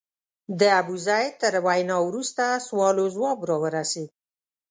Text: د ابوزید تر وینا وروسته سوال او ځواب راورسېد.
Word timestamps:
د 0.59 0.61
ابوزید 0.79 1.31
تر 1.41 1.53
وینا 1.65 1.97
وروسته 2.07 2.43
سوال 2.67 2.95
او 3.01 3.07
ځواب 3.15 3.39
راورسېد. 3.49 4.09